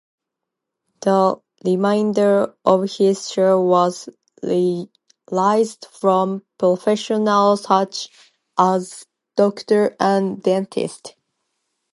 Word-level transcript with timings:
The 1.01 1.39
remainder 1.63 2.55
of 2.65 2.89
his 2.89 3.29
share 3.29 3.59
was 3.59 4.09
raised 4.41 5.85
from 5.91 6.43
professionals 6.57 7.61
such 7.65 8.09
as 8.57 9.05
doctors 9.35 9.95
and 9.99 10.41
dentists. 10.41 11.11